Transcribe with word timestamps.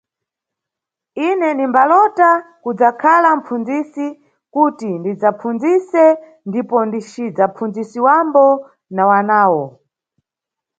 Ine 1.27 1.49
nimbalota 1.57 2.29
kudzakhala 2.63 3.29
mʼpfundzisi 3.37 4.07
kuti 4.53 4.89
ndidzapfundzise 4.99 6.05
ndipo 6.47 6.77
ndicidzapfundzisiwambo 6.87 8.45
na 8.95 9.03
wanawo. 9.09 9.63